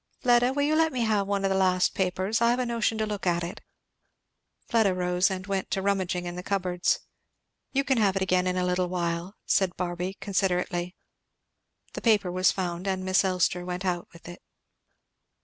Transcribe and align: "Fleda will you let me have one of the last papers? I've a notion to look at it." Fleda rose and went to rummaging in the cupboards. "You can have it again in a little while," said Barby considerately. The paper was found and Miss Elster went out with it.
"Fleda 0.23 0.51
will 0.51 0.63
you 0.63 0.75
let 0.75 0.91
me 0.91 1.01
have 1.01 1.27
one 1.27 1.45
of 1.45 1.51
the 1.51 1.55
last 1.55 1.93
papers? 1.93 2.41
I've 2.41 2.57
a 2.57 2.65
notion 2.65 2.97
to 2.97 3.05
look 3.05 3.27
at 3.27 3.43
it." 3.43 3.61
Fleda 4.65 4.95
rose 4.95 5.29
and 5.29 5.45
went 5.45 5.69
to 5.69 5.81
rummaging 5.83 6.25
in 6.25 6.35
the 6.35 6.41
cupboards. 6.41 7.01
"You 7.71 7.83
can 7.83 7.99
have 7.99 8.15
it 8.15 8.21
again 8.23 8.47
in 8.47 8.57
a 8.57 8.65
little 8.65 8.89
while," 8.89 9.35
said 9.45 9.77
Barby 9.77 10.17
considerately. 10.19 10.95
The 11.93 12.01
paper 12.01 12.31
was 12.31 12.51
found 12.51 12.87
and 12.87 13.05
Miss 13.05 13.23
Elster 13.23 13.63
went 13.63 13.85
out 13.85 14.07
with 14.11 14.27
it. 14.27 14.41